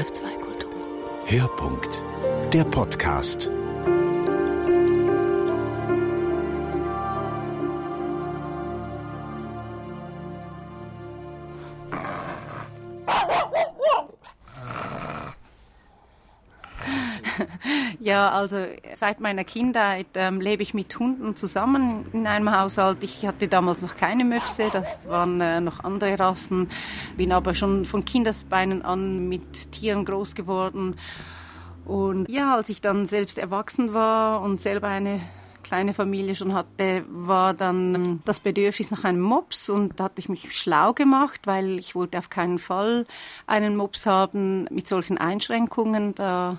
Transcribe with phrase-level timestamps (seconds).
[0.00, 0.70] SRF 2 Kultur.
[1.26, 2.04] Hörpunkt.
[2.54, 3.50] Der Podcast.
[18.02, 23.04] Ja, also seit meiner Kindheit ähm, lebe ich mit Hunden zusammen in einem Haushalt.
[23.04, 26.70] Ich hatte damals noch keine Möpse, das waren äh, noch andere Rassen.
[27.18, 30.96] Bin aber schon von Kindesbeinen an mit Tieren groß geworden.
[31.84, 35.20] Und ja, als ich dann selbst erwachsen war und selber eine
[35.70, 40.28] kleine Familie schon hatte, war dann das Bedürfnis nach einem Mops und da hatte ich
[40.28, 43.06] mich schlau gemacht, weil ich wollte auf keinen Fall
[43.46, 46.16] einen Mops haben mit solchen Einschränkungen.
[46.16, 46.58] Da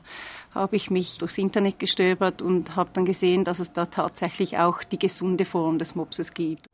[0.55, 4.81] habe ich mich durchs Internet gestöbert und habe dann gesehen, dass es da tatsächlich auch
[4.81, 6.69] die gesunde Form des Mopses gibt.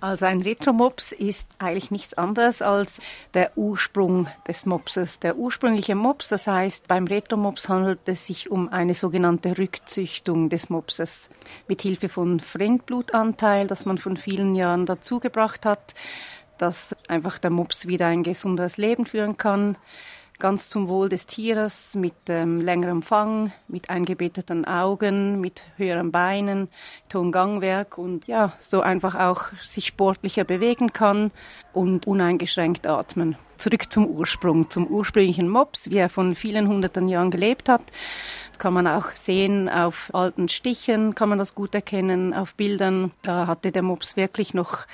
[0.00, 3.00] Also ein Retromops ist eigentlich nichts anderes als
[3.34, 5.18] der Ursprung des Mopses.
[5.18, 10.70] Der ursprüngliche Mops, das heißt, beim Retromops handelt es sich um eine sogenannte Rückzüchtung des
[10.70, 11.28] Mopses.
[11.68, 15.94] Mit Hilfe von Fremdblutanteil, das man von vielen Jahren dazugebracht hat,
[16.56, 19.76] dass einfach der Mops wieder ein gesunderes Leben führen kann
[20.40, 26.68] ganz zum Wohl des Tieres mit ähm, längerem Fang, mit eingebetteten Augen, mit höheren Beinen,
[27.04, 31.30] mit hohem Gangwerk und ja, so einfach auch sich sportlicher bewegen kann
[31.72, 33.36] und uneingeschränkt atmen.
[33.58, 37.82] Zurück zum Ursprung, zum ursprünglichen Mops, wie er von vielen hunderten Jahren gelebt hat.
[38.58, 43.12] kann man auch sehen auf alten Stichen, kann man das gut erkennen, auf Bildern.
[43.22, 44.86] Da hatte der Mops wirklich noch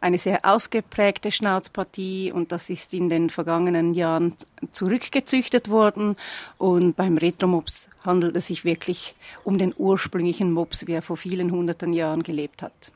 [0.00, 4.34] eine sehr ausgeprägte Schnauzpartie und das ist in den vergangenen Jahren
[4.70, 6.16] zurückgezüchtet worden
[6.56, 11.50] und beim Retromops handelt es sich wirklich um den ursprünglichen Mops, wie er vor vielen
[11.50, 12.92] hunderten Jahren gelebt hat.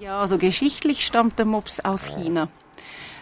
[0.00, 2.48] Ja, also geschichtlich stammt der Mops aus China.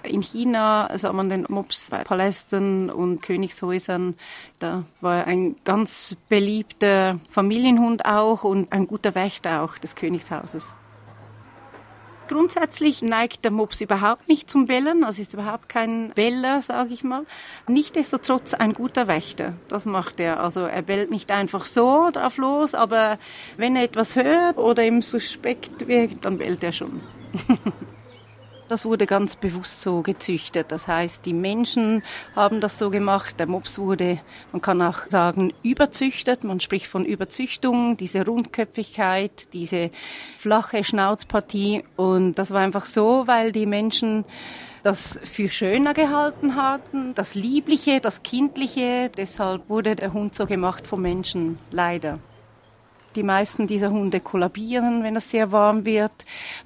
[0.03, 4.17] In China sah man den Mops bei Palästen und Königshäusern.
[4.59, 10.77] Da war ein ganz beliebter Familienhund auch und ein guter Wächter auch des Königshauses.
[12.31, 17.03] Grundsätzlich neigt der Mops überhaupt nicht zum Bellen, also ist überhaupt kein Beller, sage ich
[17.03, 17.27] mal.
[17.67, 20.39] Nichtsdestotrotz ein guter Wächter, das macht er.
[20.39, 23.19] Also er bellt nicht einfach so drauf los, aber
[23.57, 27.01] wenn er etwas hört oder ihm suspekt wirkt, dann bellt er schon.
[28.71, 30.71] Das wurde ganz bewusst so gezüchtet.
[30.71, 32.05] Das heißt, die Menschen
[32.37, 33.41] haben das so gemacht.
[33.41, 34.21] Der Mops wurde,
[34.53, 36.45] man kann auch sagen, überzüchtet.
[36.45, 39.91] Man spricht von Überzüchtung, diese Rundköpfigkeit, diese
[40.39, 41.83] flache Schnauzpartie.
[41.97, 44.25] Und das war einfach so, weil die Menschen
[44.85, 49.11] das für schöner gehalten hatten, das Liebliche, das Kindliche.
[49.17, 52.21] Deshalb wurde der Hund so gemacht vom Menschen, leider.
[53.17, 56.13] Die meisten dieser Hunde kollabieren, wenn es sehr warm wird,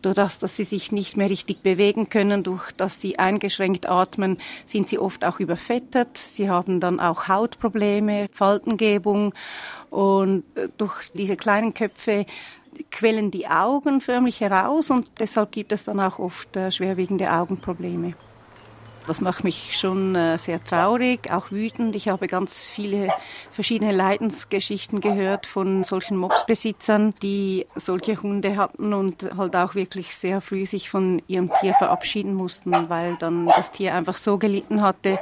[0.03, 4.39] durch das, dass sie sich nicht mehr richtig bewegen können, durch dass sie eingeschränkt atmen,
[4.67, 6.19] sind sie oft auch überfettet.
[6.19, 9.33] Sie haben dann auch Hautprobleme, Faltengebung
[9.91, 12.27] und äh, durch diese kleinen Köpfe
[12.91, 18.15] quellen die Augen förmlich heraus und deshalb gibt es dann auch oft äh, schwerwiegende Augenprobleme.
[19.07, 21.95] Das macht mich schon äh, sehr traurig, auch wütend.
[21.95, 23.09] Ich habe ganz viele
[23.51, 30.41] verschiedene Leidensgeschichten gehört von solchen Mopsbesitzern, die solche Hunde hatten und halt auch wirklich sehr
[30.41, 35.19] früh sich von ihrem Tier verabschieden mussten, weil dann das Tier einfach so gelitten hatte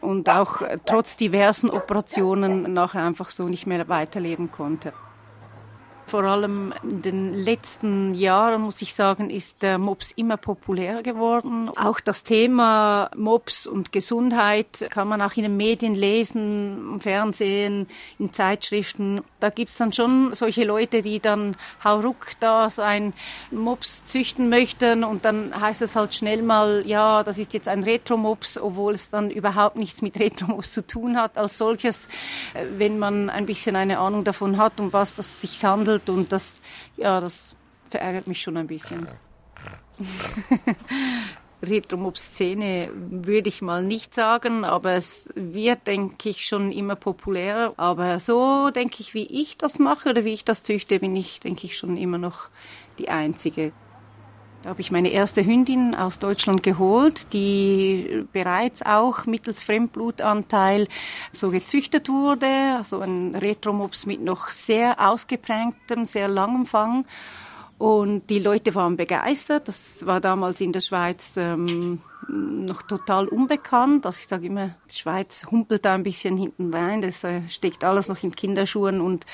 [0.00, 4.94] und auch trotz diversen Operationen nachher einfach so nicht mehr weiterleben konnte.
[6.06, 11.68] Vor allem in den letzten Jahren, muss ich sagen, ist der Mops immer populärer geworden.
[11.70, 17.88] Auch das Thema Mops und Gesundheit kann man auch in den Medien lesen, im Fernsehen,
[18.20, 19.20] in Zeitschriften.
[19.40, 23.12] Da gibt's dann schon solche Leute, die dann hauruck da so ein
[23.50, 27.82] Mops züchten möchten und dann heißt es halt schnell mal, ja, das ist jetzt ein
[27.82, 32.06] Retro-Mops, obwohl es dann überhaupt nichts mit Retro-Mops zu tun hat als solches,
[32.54, 36.08] äh, wenn man ein bisschen eine Ahnung davon hat, um was es sich handelt verhandelt
[36.08, 36.60] und das,
[36.96, 37.56] ja, das
[37.90, 39.06] verärgert mich schon ein bisschen.
[41.62, 47.72] Retro-Mob-Szene würde ich mal nicht sagen, aber es wird, denke ich, schon immer populärer.
[47.78, 51.40] Aber so, denke ich, wie ich das mache oder wie ich das züchte, bin ich,
[51.40, 52.50] denke ich, schon immer noch
[52.98, 53.72] die Einzige.
[54.66, 60.88] Da habe ich meine erste Hündin aus Deutschland geholt, die bereits auch mittels Fremdblutanteil
[61.30, 67.06] so gezüchtet wurde, also ein Retromops mit noch sehr ausgeprägtem, sehr langem Fang.
[67.78, 69.68] Und die Leute waren begeistert.
[69.68, 74.06] Das war damals in der Schweiz ähm, noch total unbekannt.
[74.06, 77.02] Also ich sage immer, die Schweiz humpelt da ein bisschen hinten rein.
[77.02, 79.00] Das äh, steckt alles noch in Kinderschuhen.
[79.00, 79.26] Und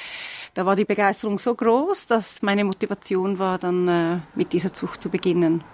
[0.54, 5.02] da war die Begeisterung so groß, dass meine Motivation war, dann äh, mit dieser Zucht
[5.02, 5.64] zu beginnen.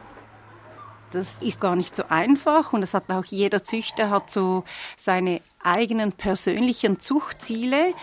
[1.11, 4.65] Das ist gar nicht so einfach und es hat auch jeder Züchter hat so
[4.97, 7.95] seine eigenen persönlichen Zuchtziele.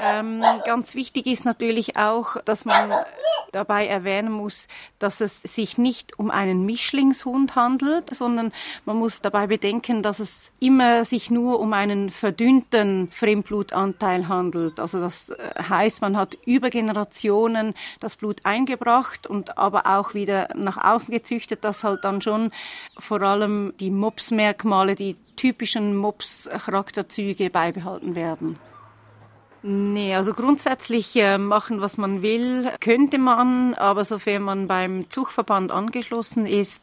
[0.00, 2.92] Ähm, ganz wichtig ist natürlich auch, dass man
[3.52, 4.66] dabei erwähnen muss,
[4.98, 8.50] dass es sich nicht um einen Mischlingshund handelt, sondern
[8.86, 14.80] man muss dabei bedenken, dass es immer sich nur um einen verdünnten Fremdblutanteil handelt.
[14.80, 20.48] Also das äh, heißt, man hat über Generationen das Blut eingebracht und aber auch wieder
[20.56, 22.50] nach außen gezüchtet, dass halt dann schon
[22.98, 28.58] vor allem die Mops-Merkmale, die typischen Mops-Charakterzüge beibehalten werden.
[29.64, 35.70] Nee, also grundsätzlich äh, machen, was man will, könnte man, aber sofern man beim Zuchtverband
[35.70, 36.82] angeschlossen ist,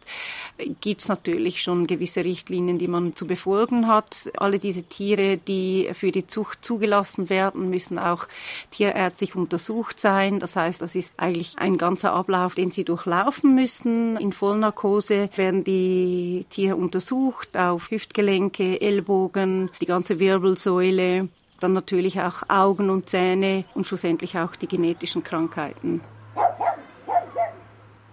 [0.80, 4.32] gibt es natürlich schon gewisse Richtlinien, die man zu befolgen hat.
[4.38, 8.30] Alle diese Tiere, die für die Zucht zugelassen werden, müssen auch
[8.72, 10.40] tierärztlich untersucht sein.
[10.40, 14.16] Das heißt, das ist eigentlich ein ganzer Ablauf, den sie durchlaufen müssen.
[14.16, 21.28] In Vollnarkose werden die Tiere untersucht auf Hüftgelenke, Ellbogen, die ganze Wirbelsäule
[21.60, 26.02] dann natürlich auch Augen und Zähne und schlussendlich auch die genetischen Krankheiten.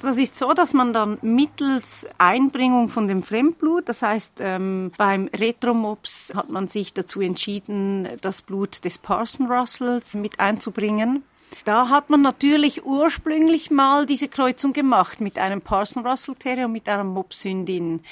[0.00, 5.28] Das ist so, dass man dann mittels Einbringung von dem Fremdblut, das heißt ähm, beim
[5.34, 11.25] Retromops hat man sich dazu entschieden, das Blut des Parson Russells mit einzubringen.
[11.64, 16.72] Da hat man natürlich ursprünglich mal diese Kreuzung gemacht mit einem Parson Russell Terrier und
[16.72, 18.02] mit einer Mopshündin,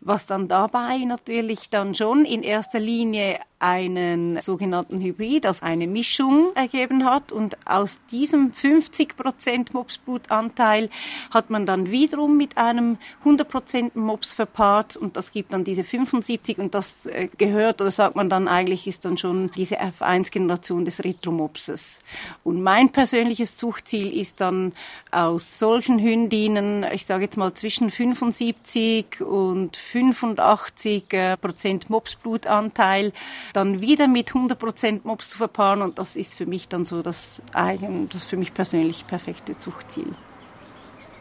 [0.00, 6.48] was dann dabei natürlich dann schon in erster Linie einen sogenannten Hybrid, also eine Mischung
[6.54, 7.30] ergeben hat.
[7.30, 10.90] Und aus diesem 50% Mopsblutanteil
[11.30, 16.58] hat man dann wiederum mit einem 100% Mops verpaart und das gibt dann diese 75
[16.58, 21.04] und das äh, gehört oder sagt man dann eigentlich ist dann schon diese F1-Generation des
[21.04, 22.00] Retromopses.
[22.42, 24.72] Und mein persönliches Zuchtziel ist dann
[25.10, 33.12] aus solchen Hündinnen, ich sage jetzt mal zwischen 75 und 85 äh, Prozent Mopsblutanteil,
[33.52, 37.42] dann wieder mit 100% Mops zu verpaaren und das ist für mich dann so das,
[37.52, 40.14] das für mich persönlich perfekte Zuchtziel.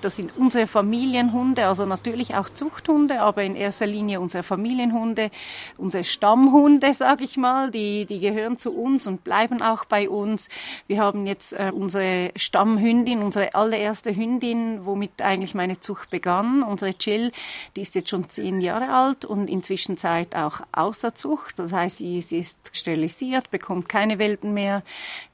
[0.01, 5.30] Das sind unsere Familienhunde, also natürlich auch Zuchthunde, aber in erster Linie unsere Familienhunde,
[5.78, 10.48] unsere Stammhunde, sage ich mal, die, die gehören zu uns und bleiben auch bei uns.
[10.88, 16.94] Wir haben jetzt äh, unsere Stammhündin, unsere allererste Hündin, womit eigentlich meine Zucht begann, unsere
[16.94, 17.34] Chill,
[17.75, 21.60] die ist jetzt schon zehn Jahre alt und inzwischen Zeit auch außer Zucht.
[21.60, 24.81] Das heißt, sie, sie ist sterilisiert, bekommt keine Welpen mehr.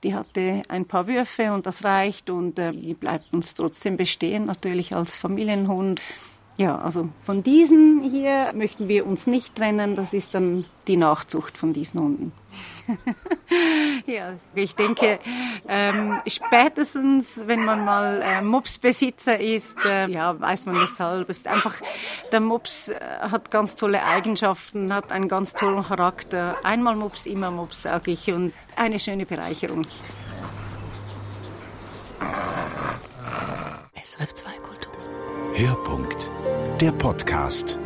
[0.04, 4.50] Die hatte ein paar Würfe und das reicht und äh, die bleibt uns trotzdem bestehen
[4.56, 6.02] natürlich als Familienhund.
[6.58, 9.98] Ja, also von diesen hier möchten wir uns nicht trennen.
[9.98, 12.32] Das ist dann die Nachzucht von diesen Hunden.
[14.06, 15.20] ja, ich denke,
[15.68, 21.30] ähm, spätestens, wenn man mal äh, Mopsbesitzer ist, äh, ja, weiß man weshalb.
[21.30, 21.76] Es ist einfach,
[22.32, 26.56] der Mops äh, hat ganz tolle Eigenschaften, hat einen ganz tollen Charakter.
[26.64, 29.86] Einmal Mops, immer Mops, sage ich, und eine schöne Bereicherung.
[34.18, 34.94] SRF 2 Kultur.
[35.56, 36.32] Hörpunkt.
[36.80, 37.78] Der Podcast.